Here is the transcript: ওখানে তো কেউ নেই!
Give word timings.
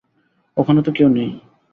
ওখানে 0.57 0.79
তো 0.81 0.91
কেউ 0.91 1.07
নেই! 1.09 1.29